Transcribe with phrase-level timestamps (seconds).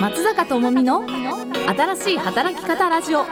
[0.00, 1.04] 松坂智美の
[1.66, 3.24] 新しい働き方ラジオ。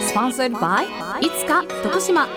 [0.00, 2.28] スポンサーバイいつか徳島。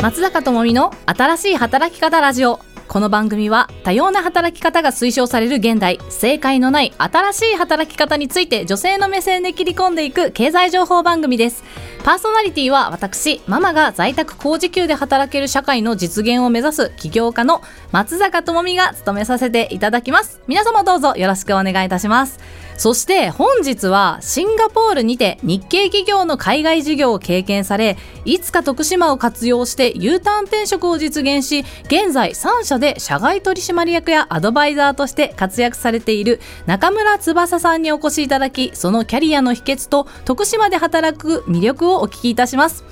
[0.00, 2.60] 松坂智美の新しい働き方ラジオ。
[2.88, 11.64] この番組は多様な働き方が推奨される現代正解のない新しい働き方について女性の目線で切り込んでいく経済情報番組です。
[12.02, 17.60] パーソナリティは私ママが在宅工事給で働ける社会の実現を目指す起業家の
[17.92, 20.40] 松坂智美が務めさせていただきます。
[20.46, 22.40] 皆様どうぞよろしくお願いいたします。
[22.78, 42.84] そして本日はシンガポールにて日系企業の海外事業を経験されいつか徳島を活用して U ターン転職を実現し現在3社で社外取締役やアドバイザーとして活躍されている中村翼さんにお越しいただきそのキャリアの秘訣と徳島で働く魅力をお聞きいたします。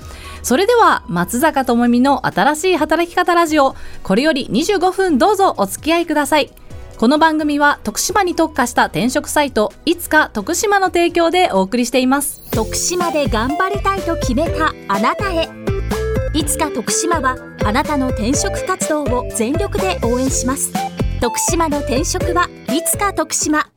[0.43, 6.66] それでは松坂智美の新しい働き方ラジオこれより25分どうぞお付き合いください。
[6.97, 12.41] この番組は徳島に特化した転職サイトいつか徳島の提供でお送りしています。
[12.49, 15.47] 徳島で頑張りたいと決めたあなたへ。
[16.33, 20.73] いつか徳島はあなたの転職活動を全力で応援します。
[21.21, 23.69] 徳島の転職はいつか徳島。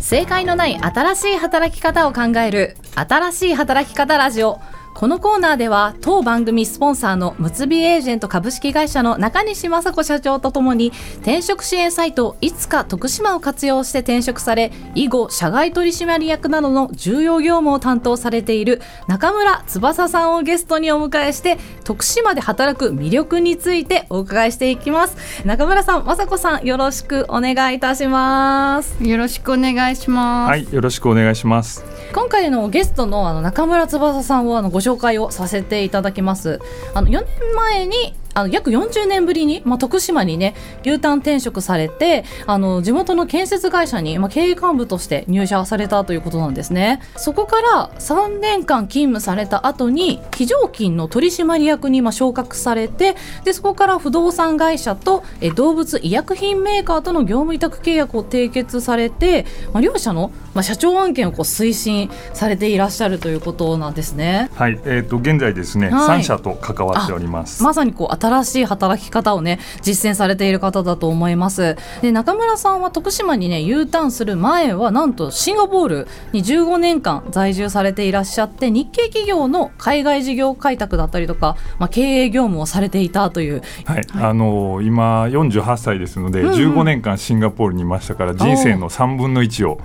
[0.00, 4.60] 正解のない新しい働き方を考える新しい働き方ラジオ
[4.94, 25.44] このコーナーでは当番組スポンサーのむつびエージェント株式会社の中西雅子社長とともに転職支援サイトいつか徳島を活用して転職され以後社外取締役などの重要業務を担当されている中村翼さんをゲストにお迎えして徳島で働く魅力についてお伺いしていきます。
[25.44, 29.02] 中村さん雅子さんよろしくお願いいたします。
[29.04, 30.50] よろしくお願いします。
[30.50, 31.84] はいよろしくお願いします。
[32.14, 36.60] 今回のゲストのあの中村翼さんをあのご紹介をさせていただきます。
[36.92, 47.00] あの4年前にあの約40年ぶりに、まあ、徳島にね U ターン転職されてあの地元の建設会社に、まあ、経営幹部として入社されたということなんですね。
[47.16, 64.50] そこから3年間勤務された後に非常勤の取締役にまあ昇格されてでそこから不動産会社とえ動物医薬品メーカーとの業務委託契約を締結されて、まあ、両社の、まあ、社長案件をこう推進されていらっしゃるということなんですね。
[64.54, 64.80] はい。
[64.84, 67.62] えーと、現在ですね、はい、3社と関わっております。
[67.62, 71.76] まさにこう新しい働き方をね実践されている方だと思います。
[72.02, 89.78] で中村さんは徳島にね U ターンする前はなんとシンガポールに15年間在住されていらっしゃって日系企業の海外事業開拓だったりとか、まあ、経営業務をされていたという、はい、はい、あの今48歳ですので、うんうん、15年間シンガポールにいましたから人生の3分の1を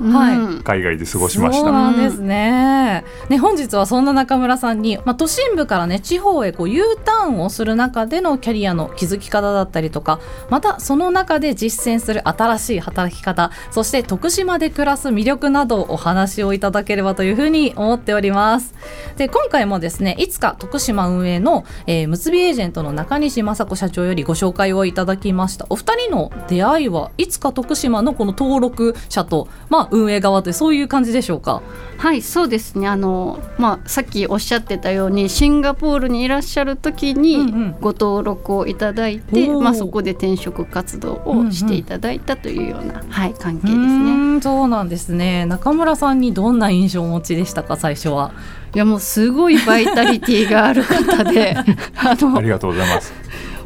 [0.64, 3.04] 海外で過ごしました、そうなんですね。
[3.30, 10.20] ね本日はそんな中村さんに、まあ、都心部からね地方へこう U ターンをする中でのキャリアアの気づき方だったりとか
[10.50, 18.74] またその中で実践する新しい働き方そして徳島で暮らす魅力などお話をいただければというふうに思っております。
[19.18, 25.66] で今回もですねいつか徳島運営の、えー、むつびエージェントの中西雅子社長よりご紹介をいただきました。
[25.70, 31.62] お二人の出会いはいつか徳島のこの登録者と、まあ、運営側というそういう感じでしょうか？
[31.98, 32.88] はいそうですね。
[32.88, 44.42] あの、まあ、さっきおっしゃってたようにシンガポールにいらっしゃる時にご登録をいただいて、まあ、そこで転職活動をしていただいたというような、うんうん、はい、関係ですね。
[44.42, 45.46] そうなんですね。
[45.46, 48.32] 中村さんにどんな印象をお持ちでしたか最初は？
[48.74, 51.56] いやもうすごいバイタリティがある方で
[51.98, 53.14] あのありがとうございます。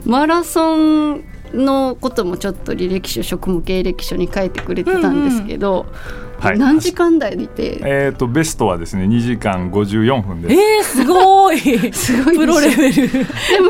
[0.06, 7.80] マラソンのこともちょっと履歴書職務経歴書に書いてくれてたんですけど、うんうんはい、何時間台にて？
[7.86, 10.54] えっ、ー、とベストはですね2時間54分です。
[10.54, 11.58] えー、すごい。
[11.94, 13.10] すごいプロレベル。
[13.12, 13.20] で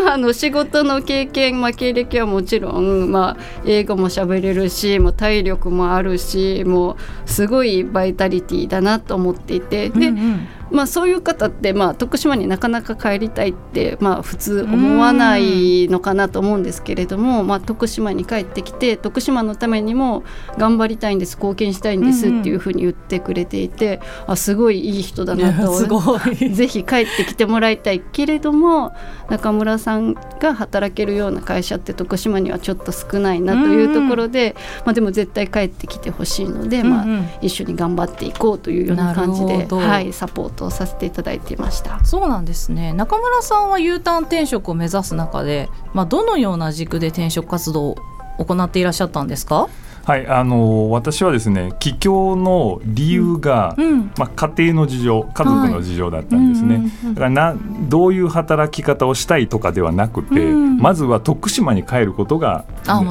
[0.03, 6.95] もあの仕事の経験、まあ、経歴はもちろん、まあ、英語も喋れるしもう体力もあるしもう
[7.29, 9.89] すごいバイタリティだなと思っていて。
[9.89, 20.23] で、うんうんまあ、そういう方って、まあ、徳島になかなか帰りたいって、まあ、普通思わないのかなと思うんですけれども、まあ、徳島に帰ってきて徳島のためにも
[20.57, 25.73] 頑張りたいんです貢献したいんですっていうふうに言ってくれていて、うん、あすごいいい人だなと。
[26.53, 28.93] ぜひ帰ってきてもらいたいけれども
[29.29, 34.55] 中村さんが働けるような会社って徳島にはちょっと少ないなというところで、
[34.85, 37.05] まあ、でも絶対帰ってきてほしいので、まあ、
[37.41, 42.03] 一緒に頑張っていこうというような感じで、はい、サポートをさせていただいていました。
[42.05, 42.93] そうなんですね。
[42.93, 47.95] 中村さんは U ターン転職を目指す中で、まあ、どのような軸で転職活動を
[48.39, 49.67] 行っていらっしゃったんですか？
[50.05, 57.55] はいあの私はですね帰郷の理由が、うん、まあ、家庭の事情家族の事情だったんですね、はい、だからな
[57.87, 62.65] どういう働き方をしたいとかではなくて、うん、まずは徳島に帰ることが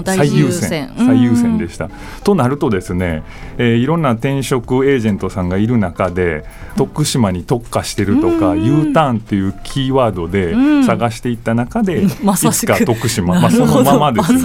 [0.05, 1.89] 最優先最優先でした。
[2.25, 3.23] となるとですね、
[3.56, 6.44] えー、いろんな転職エージェントさんがいる中で
[6.77, 10.55] 徳島に特化してるとか、U ターンっていうキーワードで
[10.85, 14.41] 探していった中で、 いつか徳島、まあ、そのままですね。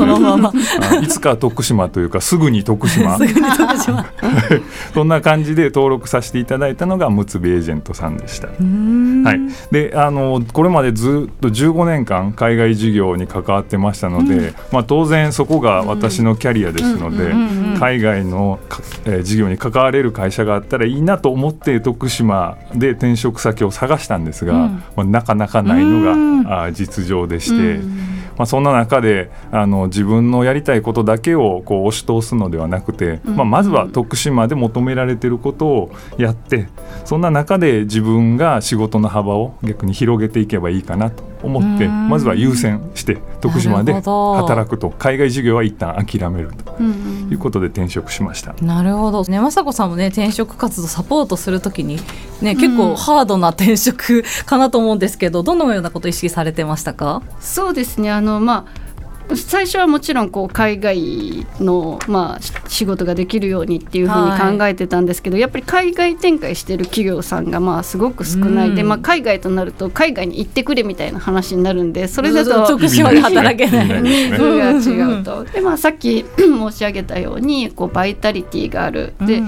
[1.04, 3.18] いつか徳島というかすぐに徳島。
[4.94, 8.48] そんな感じで登録させていただいたのがむつびエージェントさんでした。
[8.48, 9.40] はい、
[9.72, 17.34] であのこれまでずっと15年間海外事業に関わってましたので、うん、まあ、当然そこが私のキャリアですので、
[17.80, 18.60] 海外の、
[19.06, 27.76] えー、事業に関われる会社があったらいいなと思って徳島で転職先を探したんですが、うん、まあ、なかなかないのが、うん、あ実情でして。
[27.76, 36.68] うんまあ、そんな中であの自分のやりたいことだけをこう押し通すのではなくて、まあ、まずは徳島で求められていることをやって
[37.06, 48.54] そんな中で自分が仕事の幅を逆に広げていけばいいかなと思ってまずは優先して徳島で働くと海外事業は一旦諦めるということで転職しました。
[48.62, 49.24] なるほど。
[49.24, 52.00] ね雅子さんもね転職活動サポートするときに
[52.42, 57.22] ね、結構ハードな転職かなと思うんですけどどのようなことを意識されてましたか？
[57.40, 58.12] そうですね。
[58.12, 58.87] あの、まあ
[59.36, 73.88] 最初はもちろんこう海外の、まあ、仕事ができるようにっていうふうに考えてたんですけど、はい、やっぱり海外展開してる企業さんがまあすごく少ないで、まあ、海外となると海外に行ってくれみたいな話になるんでそれだと特殊に働けない。
[73.88, 75.44] 違うと。
[75.44, 79.14] でまあ、さっき申し上げたようにこうバイタリティがある。
[79.22, 79.48] で、うん、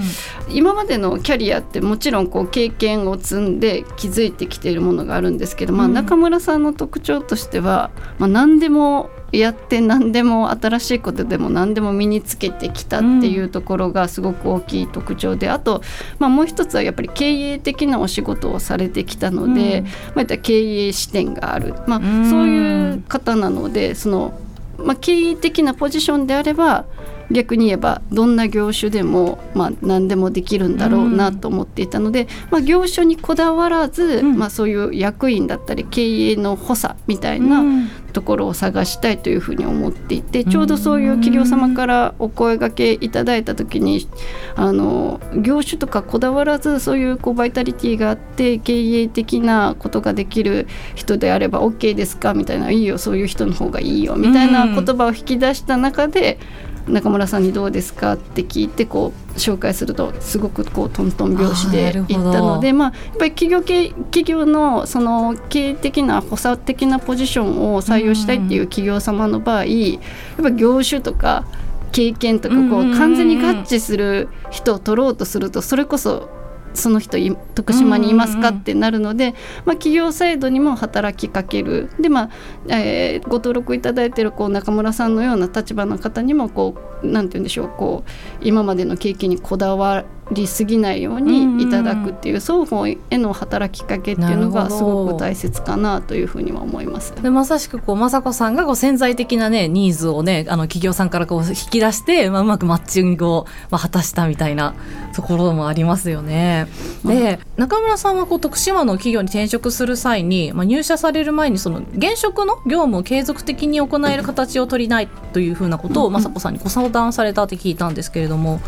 [0.50, 15.82] 今までのキャリアってもちろんこう経験を積んで築いてきているものがあるんですけど、まあ、中村さんの特徴としては、まあ、何でもやって何でも新しいことでも何でも身につけてきたっていうところがすごく大きい特徴で、あと、
[16.18, 19.84] まあ、もう一つはやっぱり経営的なお仕事をされてきたので、
[20.14, 24.38] まあ、経営視点がある、まあ、そういう方なのでその、
[24.78, 26.86] まあ、経営的なポジションであれば
[27.30, 37.62] 逆に言えばどんな業種でも、まあ、何でもできるんだろうなと思っていたので、まあ、業種にこだわらず、まあ、そういう役員だったり経営の補佐みたいな
[38.10, 44.08] ところを探したいというふうに思っていてちょうどそういう企業様からお声がけいただいた時に
[44.56, 56.38] あの業種とかこだわらずそういうこうバイタリティがあって経営的なことができる人であれば OK ですかみたいないいよそういう人の方がいいよみたいな言葉を引き出した中で
[56.88, 71.44] 中村さんにどうですかって聞いてこう紹介するとすごくこうトントン拍子でいったのでまあ、やっぱり企業系企業のその経営的な補佐的なポジションを採用したいっていう企業様の場合やっぱ業種とか
[71.92, 76.28] 経験とかこう完全に合致する人を取ろうとするとそれこそ
[76.74, 77.18] その人
[77.54, 79.34] 徳島にいますかってなるので、
[79.64, 81.90] まあ、企業サイドにも働きかける。
[82.00, 82.30] で、まあ
[82.68, 97.14] えー、ご登録いただいているこう中村さんのような立場の方にもこうなんて言うんでしょうこう今までの経験にこだわりすぎないようにいただくっていう双方への働きかけっていうのがすごく大切かなというふうには思います。
[97.20, 104.74] でまさしくこう雅子さんがこう潜在的なねニーズをねあの企業さんからこう引き出して、まあ、うまくマッチングを、まあ、果たしたみたいな
[105.14, 106.68] ところもありますよね。
[107.04, 118.60] で、中村さんはこう徳島の企業に転職する際に、まあ、入社される前にその現職の業務を継続的に行える形を取りないというふうなことを雅子さんにご相談されたって聞いたんですけれども。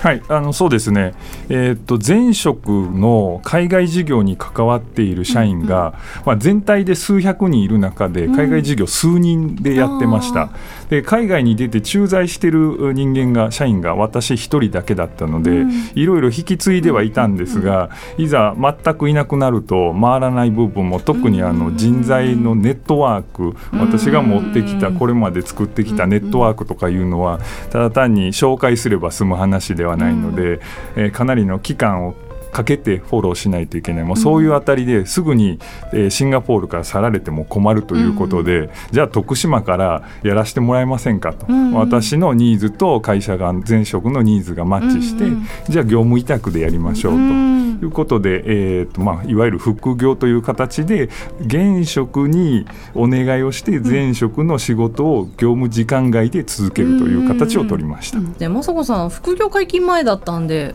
[0.00, 1.12] はいあのそうですね、
[1.50, 5.92] えー、っと前職の海外事業に関わっている社員が、うんうん、
[6.24, 10.50] まあ、全体で数百人いる中で海外事業数人でやってました、うん、
[10.90, 30.60] で海外に出て駐在している人間が社員が私一人だけだったので、うん、いろいろ引き継いではいたんですが、いざ全くいなくなると回らない部分も特にあの人材のネットワーク、私が持ってきたこれまで作ってきたネットワークとかいうのはただ単に紹介すれば済む話でははないので、うん、
[30.96, 32.14] えー、かなりの期間を
[32.52, 34.04] かけてフォローしないといけない。
[34.04, 35.58] もうそういうあたりですぐに、
[35.92, 51.08] えー、シンガポールから去られても困るということで、うん、じゃあ徳島からやらせてもらえませんかと、うん、私のニーズと会社が前職のニーズがマッチして、うん、じゃあ業務委託でやりましょうということで、えーとまあ、いわゆる副業という形で
[51.40, 58.20] 現職にお願いをして前職の仕事を業務時間外で続けるという形を取りました。
[58.38, 60.74] で雅子さん副業解禁前だったんで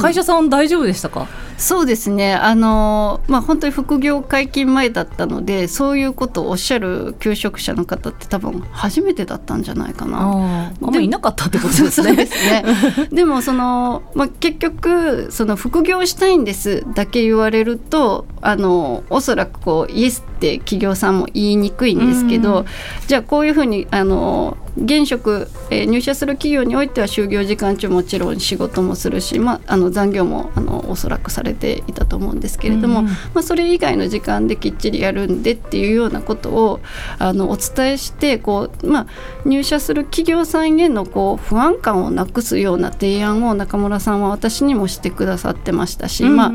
[0.00, 1.28] 会社さん大丈夫でしたか？
[1.58, 2.34] そうですね。
[2.34, 10.72] あの、まあ、本当に副業解禁前だったのでそういうことをおっしゃる求職者の方って多分初めてだったんじゃないかな。
[10.82, 12.16] あんまいなかったってことですね。
[12.16, 12.64] ですね。
[13.12, 22.64] でもその、まあ、結局その副業したいんですだけ言われるとあのおそらくこうイエスって企業さんも言いにくいんですけど、うん、
[23.06, 36.80] じゃあこういうふうにあの現職、えー、入社する企業においては就業時間中もちろん仕事もするし、まあ、あの残業もあのおそらくされていたと思うんですけれども、うん、まあ、それ以外の時間できっちりやるんでっていうようなことを
[37.18, 39.06] あのお伝えしてこう、まあ、
[39.44, 46.46] 入社する企業さんへのこう不安感をなくすような提案を中村さんは私にもしてくださってましたし、うんうん、ま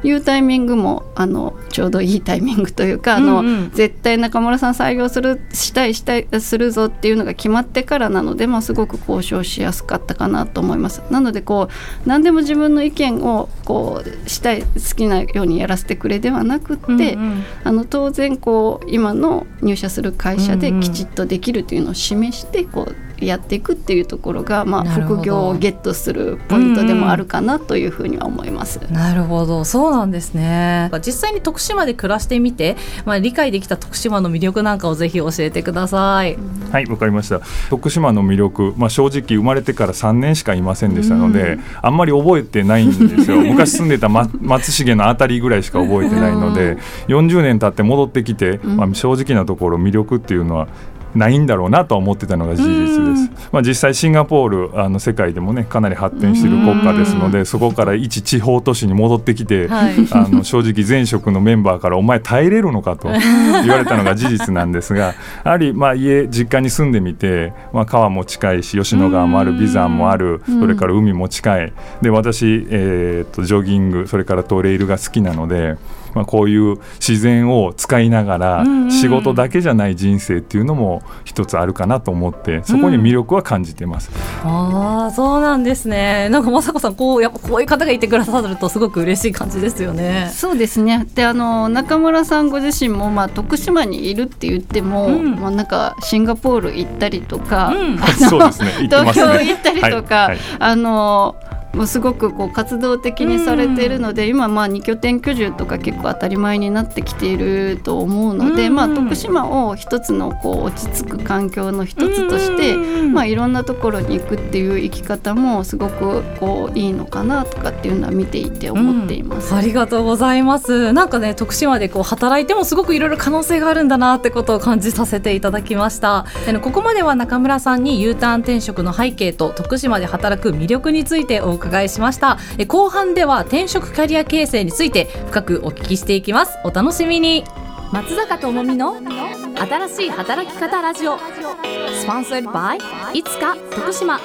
[0.02, 11.02] いうタイミングもあのちょうどいいタイミングというかあの、うんうん、絶対中村さん採用するしたいしたいするぞっていうのが決まってってからなので、まあ、すごく交渉しやすかったかなと思います。
[11.10, 11.68] なのでこ
[12.04, 28.78] う何でも自分の意見をこうしたい好きなようにやらせてくれではなくって、うんうん、あの当然こう今の入社する会社できちっとできるというのを示してこうやっていくっていうところが、まあ、副業をゲットするポイントでもあるかなというふうには思います。
[28.90, 29.64] なるほど。
[29.64, 30.90] そうなんですね。
[31.04, 36.36] 実際に徳島で暮らしてみて、まあ、理解できた徳島の魅力なんかをぜひ教えてください。
[36.70, 37.40] はいわかりました。
[37.70, 43.40] 徳島の魅力、まあ、正直生まれてから3年しかいませんでしたので、あんまり覚えてないんですよ。
[43.42, 50.68] 昔住んでた、ま、松重の辺りぐらいしか覚えてないので、40年経って戻ってきて、まあ、正直なところ魅力っていうのは
[51.16, 53.48] ないんだろうなと思ってたのが事実です。
[53.52, 63.08] まあ、実際シンガポールあの世界でもねかなり発展している国家ですのでそこから一地方都市に戻ってきて、はい、あの正直前職のメンバーから「お前耐えれるのか?」と
[63.64, 75.76] 言われたのが事実なんですがやはりまあ家実家に住んでみて、まあ、川も近いし吉野川もある眉山もあるそれから海も近いで私、えー、っとジョギングそれからトレイルが好きなので。
[76.16, 84.10] まあ、こういう自然を使いながら仕事だけじゃない人生っていうのも一つあるかなと思ってそこに魅力は感じてます。
[84.44, 86.28] うん、ああそうなんですね。
[86.28, 90.30] なんか雅子さんこうやっぱこういう方がいてくださるとすごく嬉しい感じですよね。
[90.32, 91.06] そうですね。
[91.14, 98.70] であの中村さんご自身もまあ徳島にいるって言っても、うん、まあなんかシンガポール行ったりとか、うん、そうですね。
[98.82, 101.36] 東京行ったりとか、はいはい、あの
[101.76, 120.92] もうすごくこう活動的にされているので、今まあ2拠点居住とか結構当たり前になってきていると思うので、まあ、徳島を一つのこう落ち着く環境の一つとして、まあ、いろんなところに行くっていう生き方もすごくこういいのかなとかっていうのは見ていて思っています、うん、ありがとうございます。
[120.92, 126.24] なんかね徳島でこう働いてもすごくいろいろ可能性があるんだなってことを感じさせていただきました。
[126.62, 132.38] ここまでは中村さんに U ターン転職の背景と徳島で働く魅力についてお伺いしました。
[132.66, 136.58] 後半では転職キャリア形成について深くお聞きしていきます。
[136.64, 137.44] お楽しみに。
[137.92, 141.18] 松坂智美の新しい働き方ラジオ。
[141.18, 142.78] スポンサーバイ
[143.18, 144.20] いつか徳島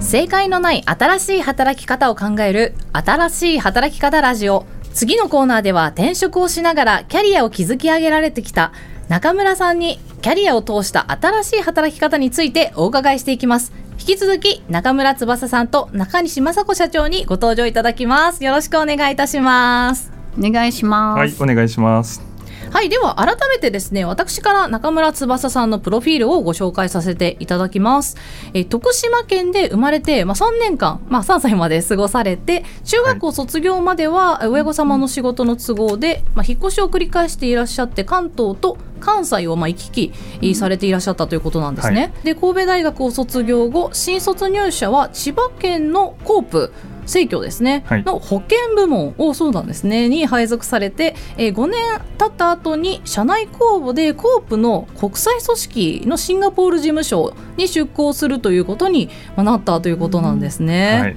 [0.00, 4.66] 正解のない新しい働き方を考える新しい働き方ラジオ。
[4.94, 8.72] 次のコーナーでは転職をしながらキャリアを築き上げられてきた
[9.08, 13.72] 中村さんにキャリアを通した新しい働き方についてお伺いしていきます。
[13.98, 18.44] 引き続き中村翼さんと中西雅子社長にご登場いただきます。
[18.44, 20.12] よろしくお願いいたします。
[20.38, 21.40] お願いします。
[21.40, 22.27] はいお願いします
[22.70, 28.16] はいでは改めてですね私から中村翼さんのプロフィールをご紹介させていただきます。
[28.52, 46.72] え徳島県で生まれて、まあ、3年間、まあ、3歳まで過ごされて中学校卒業までは親御様の仕事の都合で、まあ、引っ越しを繰り返していらっしゃって関東と関西をまあ行き来されていらっしゃったということなんですね、はい、で神戸大学を卒業後新卒入社は千葉県のコープ
[47.08, 50.08] 生協ですね、はい、の保健部門をそうなんですね。
[50.08, 51.80] に配属されて、えー、5年
[52.18, 61.00] 経った後に社内公募でコープの国際組織のシンガポール事務所に出向するということになったということなんですね。
[61.00, 61.16] はい、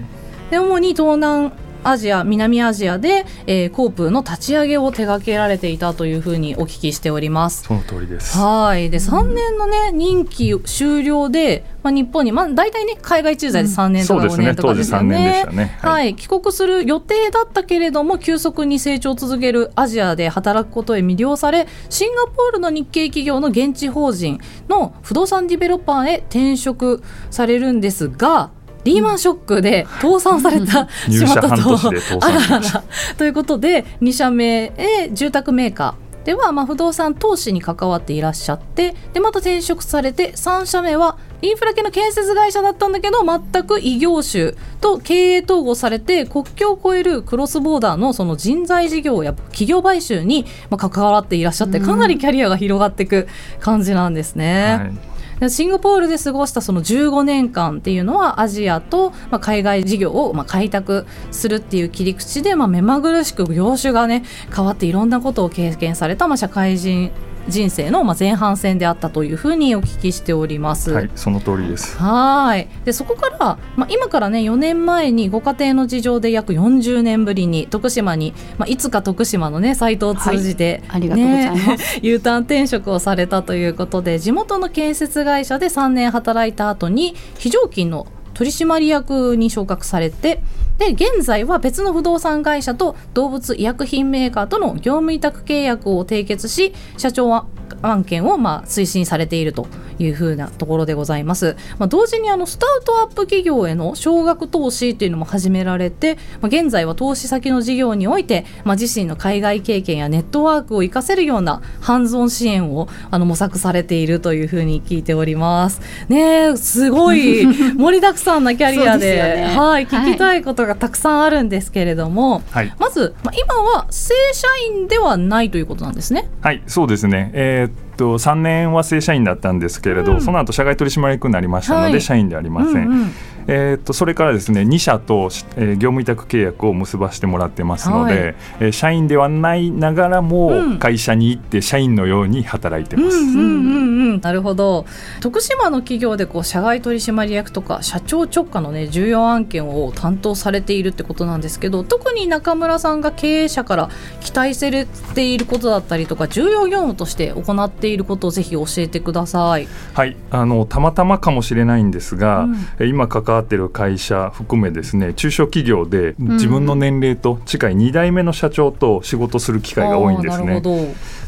[0.50, 1.52] で主に東南
[1.84, 7.64] アジア南アジアで、えー、コープの立ち上げを手掛けられていたというふうにお聞きしております。
[7.64, 8.38] その通りです。
[8.38, 8.90] はい。
[8.90, 15.46] で3年のね任期終了で、まあ、日本に、まあ、大体ね海外駐在で3年とか5年とかですよね。
[15.50, 15.78] うん、ね。
[15.82, 28.52] はい、はい、帰国する予定だったけれども急速に成長を続けるアジアで働くことへ魅了されシンガポールの日系企業の現地法人の不動産ディベロッパーへ転職されるんですが
[28.84, 32.84] リーマンショックで倒産された仕事とあらら。
[33.18, 50.46] ということで2社目へ住宅メーカーではまあ不動産投資に関わっていらっしゃってでまた転職されて3社目はインフラ系の建設会社だったんだけど全く異業種と経営統合されて国境を越えるクロスボーダーのその人材事業や企業買収に
[50.78, 53.28] 関わっていらっしゃってかなりキャリアが広がっていく
[53.60, 54.78] 感じなんですね。
[54.80, 55.11] はい
[55.50, 64.24] シンガポールで過ごしたその15年間っていうのはアジアと、まあ、海外事業をまあ開拓するっていう切り口で、まあ、目まぐるしく業種がね
[64.56, 67.12] 変わっていろんなことを経験された、まあ、社会人
[67.48, 70.92] 人生のまあ前半戦であったというふうにお聞きしております。
[70.92, 71.98] はい、その通りです。
[71.98, 72.68] はい。
[72.86, 82.00] でそこからまあ今からね4年前にご家庭の事情で約40年ぶりに徳島にまあいつか徳島のねサイトを通じて、はい、ありがとうございます。
[82.04, 90.42] U ターン転職をされたということで地元の建設会社で3年働いた後に非常勤の取締役に昇格されて
[90.82, 97.46] で現在は別の不動産会社と動物医薬品メーカーとの業務委託契約を締結し社長は
[97.84, 99.68] 案件をまあ推進されていると。
[100.02, 101.56] いうふうなところでございます。
[101.78, 115.82] まあ、同時にあのスタートアップ企業への少額投資というのも始められて、まあ、現在は投資先の事業において、まあ、自身の海外経験やネットワークを生かせるようなハンズオン支援をあの模索されているというふうに聞いております。
[116.10, 117.46] ねすごい
[117.78, 126.30] 盛りだくさんなキャリアでね、はい聞きたいことがたくさんあるんですけれども、はい、まず、まあ、今は正社員ではないということなんですね。
[126.42, 132.88] はいそうですね、えーと3年は正社員だったんですけれど、うん、その後社外取締役になりましたので、はい、社員ではありません。
[132.88, 133.14] うんうん
[133.48, 143.18] えーと、それからですね2社と、えー、業務委託契約を結ばしてもらってますので、はい、えー、社員ではないながらも会社に行って社員のように働いてます。
[143.18, 144.86] うんうんうんうん、なるほど。
[145.22, 153.90] 徳島の企業でこう社外取締役とか社長直下の、ね、重要案件を担当されているってことなんですけど特に中村さんが経営者から
[154.22, 159.68] 期待されていることだったりとか重要業務として行っていることをぜひ教えてください。
[159.94, 160.16] はい。
[160.30, 162.48] あのたまたまかもしれないんですが、
[162.80, 170.62] うん、今関わっている会社含めですね中小企業で自分の年齢と近い2代目の社長と仕事する機会が多いんですね。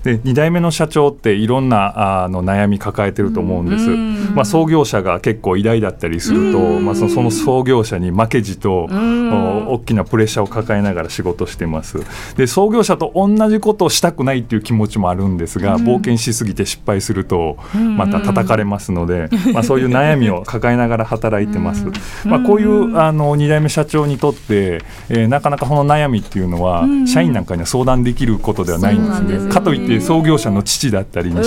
[0.04, 3.90] で2代目の社長っていろんなあの悩み抱えてると思うんです。
[4.34, 12.00] まあ、創業者が結構偉大だったりすると、まあ、その創業者に負けじと大きなプレッシャーを抱えながら仕事してます。
[12.36, 17.58] で創業者と同じことをしたくないっていう気持ちもあるんですが冒険しすぎて失敗すると
[17.96, 21.86] また叩かれますので、まあ、そういう悩みを抱えながら働いてます。
[22.26, 29.52] まあ、こういうあの2代目社長にとって、えー、なかなかこの悩みっていうのは社員なんかには相談できることではないんですね。
[29.52, 31.44] かといってて創業者の父だったりに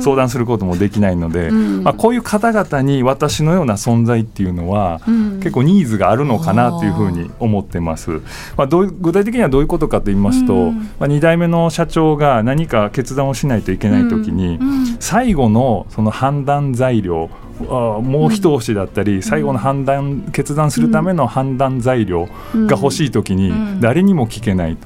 [0.00, 5.00] 相談することもできないので、まあ、こういう方々に私のような存在っていうのは、
[5.38, 8.20] 結構ニーズがあるのかなというふうに思ってます。
[8.56, 14.58] まあ、どう具体的にはどういうことかと言いますと、まあ、2代目の社長が何か決断をしないといけない時に、
[15.00, 24.76] 最後のその判断材料もう一押しだったり、最後の判断決断するための判断材料が欲しい時に誰にも聞けない。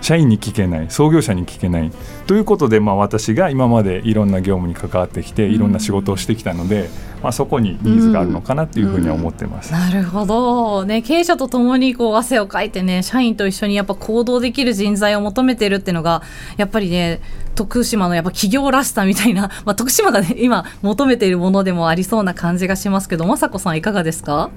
[0.00, 0.86] 社員に聞けない。
[0.88, 1.92] 創業者に聞けない。
[2.26, 6.88] ということで、まあ、私が今までいろんな業務に関わってきていろんな仕事をしてきたので、
[7.22, 16.22] まあ、そこにニーズがあるのかなというふうには思ってます、うんうん、なるほど、ね、経営者とともにこう汗をかいてね社員と一緒にやっぱ行動できる人材を求めてるっていうのが
[16.56, 17.20] やっぱりね
[17.54, 24.50] 徳島のやっぱ企業らしさみたいな、 まあ、徳島が、ね、今求めているものでもありそうな感じがしますけど雅子さんいかがですか？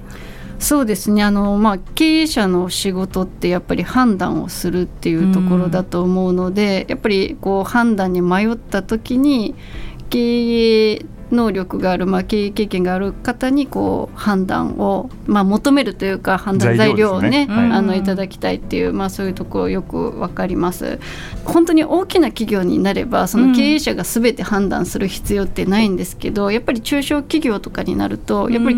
[0.58, 1.22] そうですね。
[1.22, 9.54] あの、まあ、経営者の仕事ってやっぱり判断をするっていうところだと思うので、うん、やっぱりこう判断に迷った時に
[10.10, 20.98] 経営能力がある、まあ、経営経験がある方にこう判断を、まあ、求めるというか判断材料をね、ねはい、あのいただきたいっていう、まあ、そういうところよく分かります。
[21.44, 28.76] 本当に大きな企業になればその経営者が全て判断する必要ってないんですけど、うん、やっぱり中小企業とかになるとやっぱり、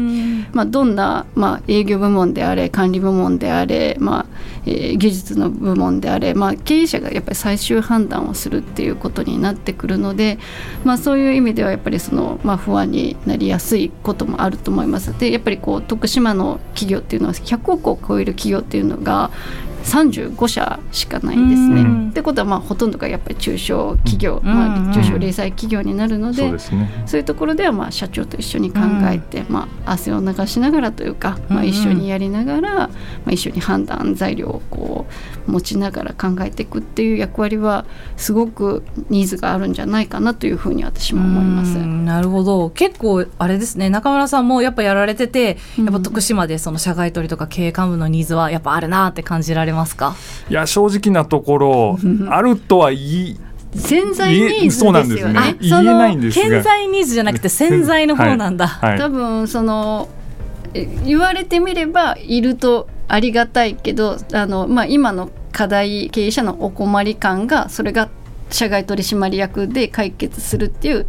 [0.53, 4.27] まあ、どんな、まあ、営業部門であれ管理部門であれ、まあ
[4.67, 10.39] えー、技術の部門であれ、まあ、経営者がやっぱり最終判断をするっていうことになってくるので、
[10.85, 15.19] まあ、そういう意味ではやっぱりそのまあ、不安になりやすいこともあると思います。
[15.19, 19.31] でやっぱりこう徳島の企業っていうのは100億を超える企業っていうのが
[19.87, 21.83] 35社しかないんですね。
[21.83, 32.91] うん、ってことはまあほとんどがやっぱり中小企業、うん、まあ、中小零細企業になるので、うんそうね、そういうところではまあ社長と一緒に考えて、まあ、汗を流しながらというか、まあ、一緒にやりながら、ま
[33.29, 35.07] あ、一緒に判断材料をこ
[35.47, 41.77] う持ちながら考えていくっていう役割はすごくニーズがあるんじゃないかなというふうに私も思います。
[41.79, 42.71] なるほど。
[42.71, 43.91] 結構あれですね。
[43.91, 50.17] 中村さんもやっぱやられててやっぱ徳島でその社外取りとか経営幹部のニーズはやっぱあるなって感じられますか？
[50.51, 51.99] いや正直なところ
[52.31, 53.41] あるとは言い
[53.75, 55.57] 潜在ニーズですよね。
[55.61, 58.67] 言えないんです潜在ニーズじゃなくて潜在の方なんだ。
[58.67, 60.09] はいはい、多分その
[61.05, 68.09] 言われてみればいるとありがたいけどあの、まあ、今の課題経営者のお困り感がそれが
[68.51, 71.07] 社外取締役で解決するっていう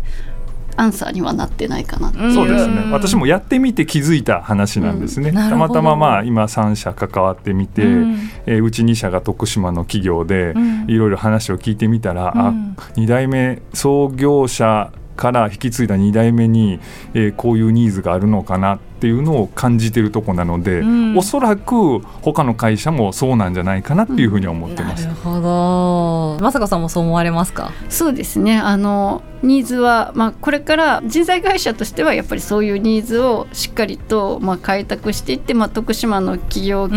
[0.77, 2.89] アンサーにはなってないかなそうですね。
[2.91, 10.53] 私もやってみて気づいた話なんですね、うん、たまたままあ今3社関わってみて、うん、えー、うち2社が徳島の企業で
[10.87, 12.53] いろいろ話を聞いてみたら、うん、あ
[12.95, 16.79] 2代目創業者から引き継いだ2代目に、
[17.13, 25.05] えー、こういうニーズがあるのかなっていうのを感じてるとこなので、うん、おそらく他の会社もそうなんじゃないかなっていうふうに思ってます。
[25.05, 26.43] なるほど。
[26.43, 27.71] まさかさんもそう思われますか？
[27.89, 28.57] そうですね。
[28.57, 36.89] あのニーズはまあこれから人材会社としてはやっぱりそういうニーズをしっかりとまあ開拓していって、まあ徳島の企業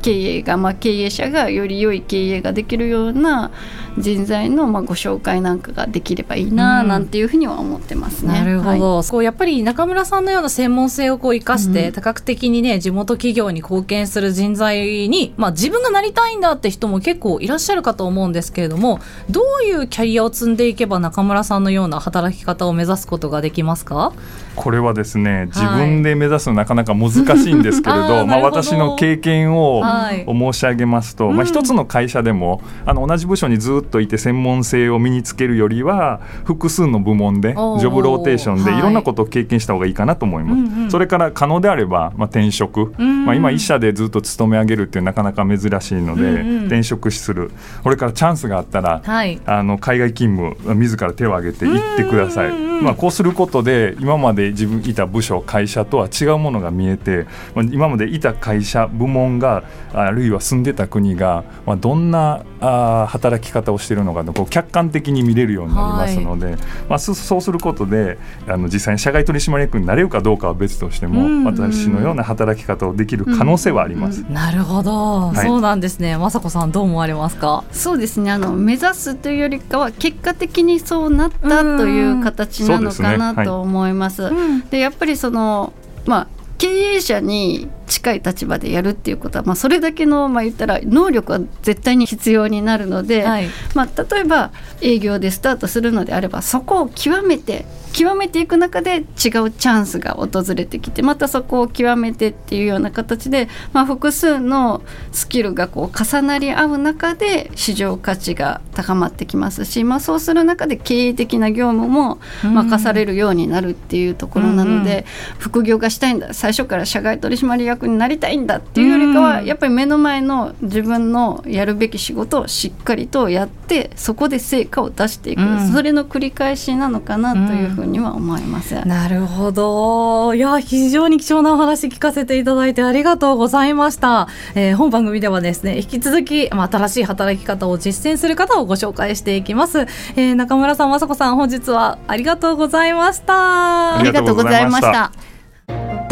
[0.00, 3.50] 経営が、うん、まあ経営者がより良い経営ができるような
[3.98, 8.32] 人材のまあご紹介なんかができればいいななんていうふうには思ってますね。
[8.32, 8.94] なるほど。
[8.96, 19.00] はい、そうやっぱり中村さんのような専門性をこう生かして多角的にね地元企業に貢献する人材に、まあ、自分がなりたいんだって人も結構いらっしゃるかと思うんですけれども
[19.30, 24.12] どういうキャリアを積んでいけば中村さんのような働き方を目指すことができますか？
[24.54, 29.82] これはですね自分で目指すのなかなか難しいんですけれど まあ、私の経験を
[30.26, 38.82] 申し上げますと、はい、まあ、一つの会社でもあの同じ部署にずっといて専門性を身につけるよりは複数の部門でジョブローテーションでい。
[38.82, 40.80] ろんなことを経験した方がいいかなと思います。
[40.80, 47.50] はい、それから可能であれば、まあ、転職、まあ、今一社でずっと勤め上げるっていうなかなか珍しいので、うんうん、転職する。
[47.82, 52.52] これからチャンスがあったら、はい、あの海外勤務自ら手を挙げて行ってください。
[52.82, 66.56] まあ、こうすることで今まで自分いた部署会社とは違うものが見えて、まあ、今までいた会社部門があるいは住んでた国が、まあ、どんなあ働き方をしているのかこう客観的に見れるようになりますので、はい、
[66.88, 74.20] まあ、そうすることであの実際に社外取締役になれるかどうかは別としても、うん、私のような働き方をできる可能性はあります。
[74.20, 76.16] うんうん、なるほど、はい、そうなんですね。
[76.16, 77.64] 雅子さんどう思われますか？
[77.72, 78.30] そうですね。
[78.30, 84.22] あの目指すというよりかは結果的にそうなったという形なのかなと思います。
[84.22, 84.36] で、ね。
[84.70, 85.72] はい、やっぱりその
[86.06, 86.26] まあ
[86.58, 87.68] 経営者に
[88.02, 115.04] 近い立場でやるっていうことは、まあ、それだけの、まあ、言ったら能力は絶対に必要になるので、はい、まあ、例えば営業でスタートするのであればそこを極めて極めていく中で違うチャンスが訪れてきてまたそこを極めてっていうような形で、まあ、複数のスキルがこう重なり合う中で市場価値が高まってきますし、まあ、そうする中で経営的な業務も任されるようになるっていうところなので、うんうん、
[115.38, 128.74] 副業がしたいんだ最初から社外取締役になりたいんだっていうよりかは、やっぱり目の前の自分のやるべき仕事をしっかりとやってそこで成果を出していく、うん、それの繰り返しなのかなというふうふうには思います。
[128.86, 130.34] なるほど。
[130.34, 134.28] いや、非常に貴重なお話聞かせていただいてありがとうございました。
[134.54, 139.80] えー、本番組ではですね、引き続き、まあ、新しい働き方を実践する方をご紹介していきます。
[140.16, 143.96] えー、中村さん、雅子さん、本日はありがとうございました。
[143.98, 145.31] ありがとうございました。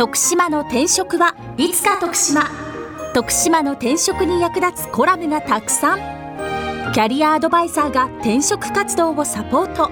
[0.01, 2.49] 徳島の転職はいつか徳島。
[3.13, 5.99] 徳島の転職に役立つコラムがたくさん。
[6.95, 9.91] キャリアアドバイザーが転職活動をサポート。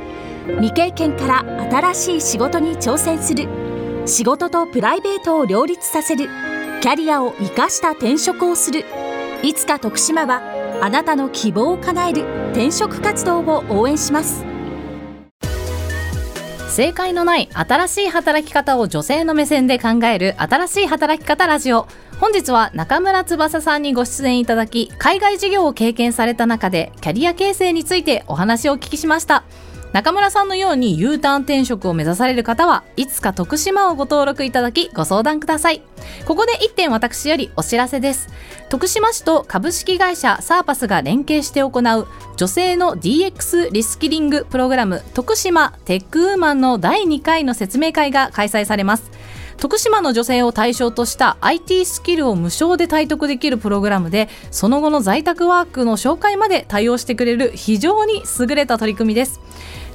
[0.61, 3.49] 未経験から新しい仕事に挑戦する
[4.07, 6.31] 仕事とプライベートを両立させる
[6.81, 8.87] キャリアを生かした転職をする
[9.43, 10.41] いつか徳島は
[10.81, 14.43] あなたの希望を叶える転職活動を応援します
[16.79, 21.89] 正解のない新しい働き方を女性の目線で考える新しい働き方ラジオ。
[22.21, 29.43] 本日は中村翼さんにご出演いただき海外事業を経験された中でキャリア形成についてお話をお聞きしました。
[29.93, 35.83] 中村さんのように U ターン転職を目指される方はいつか徳島をご登録いただきご相談ください。
[36.27, 38.29] ここで1点私よりお知らせです。
[38.69, 49.11] 徳島市と株式会社サーパスが連携して行う女性の DX リスキリングプログラム徳島テックウーマンの第2回の説明会が開催されます。
[49.57, 59.41] 徳島の女性を対象とした IT スキルを無償で体得できるプログラムでその後の在宅ワークの紹介まで対応してくれる非常に優れた取り組みです。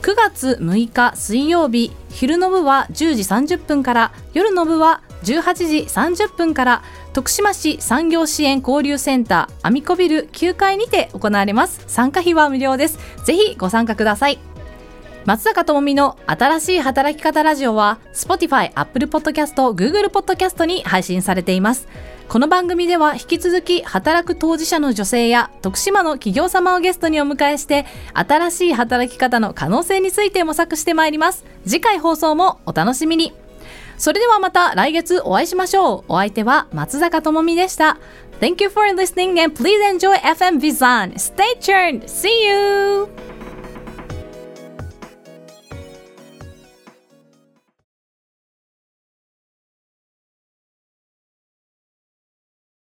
[0.04, 11.86] 9月6日水曜日昼の部は10時30分から夜の部は18時30分から徳島市産業支援交流センターアミコビル9階にて行われます。
[11.88, 13.00] 参加費は無料です。
[13.24, 14.40] ぜひご参加ください。
[15.24, 21.88] 松坂智美の新しい働き方ラジオは Spotify、Apple Podcast、Google Podcast に配信されています。
[22.30, 33.34] この番組では引き続き働く当事者の女性や徳島の企業様をゲストにお迎えして新しい働き方の可能性について模索してまいります次回放送もお楽しみに
[33.98, 37.98] それではまた来月お会いしましょうお相手は松坂智美でした
[38.40, 41.18] Thank you for listening and please enjoy FM Vizan.
[41.18, 42.04] Stay tuned.
[42.10, 43.33] See you!